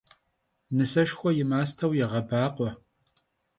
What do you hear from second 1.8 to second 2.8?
yêğebakhue.